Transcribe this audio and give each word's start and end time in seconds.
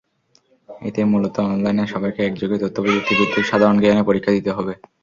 এতে 0.69 1.01
মূলত 1.05 1.35
অনলাইনে 1.45 1.83
সবাইকে 1.93 2.21
একযোগে 2.23 2.57
তথ্য-প্রযুক্তি 2.63 3.13
ভিত্তিক 3.19 3.45
সাধারণ 3.47 3.77
জ্ঞানের 3.81 4.07
পরীক্ষা 4.09 4.31
দিতে 4.37 4.51
হবে। 4.57 4.73